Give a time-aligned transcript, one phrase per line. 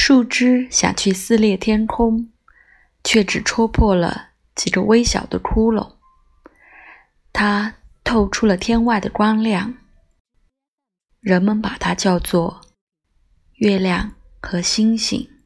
[0.00, 2.30] 树枝想去撕裂天空
[3.02, 5.96] 却只戳破了几个微小的窟窿。
[7.32, 7.74] 它
[8.04, 9.74] 透出了天外的光亮
[11.18, 12.60] 人们把它叫做
[13.54, 15.37] 月亮和星星。